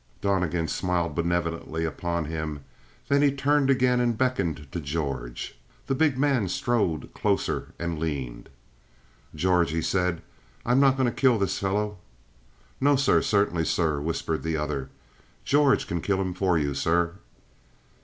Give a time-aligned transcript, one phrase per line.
[0.19, 2.61] Donnegan smiled benevolently upon him;
[3.07, 5.55] then he turned again and beckoned to George.
[5.85, 8.49] The big man strode closer and leaned.
[9.35, 10.23] "George," he said.
[10.65, 11.99] "I'm not going to kill this fellow."
[12.79, 14.89] "No, sir; certainly, sir," whispered the other.
[15.45, 17.13] "George can kill him for you, sir."